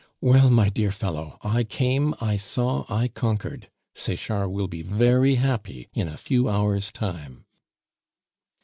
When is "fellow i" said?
0.91-1.63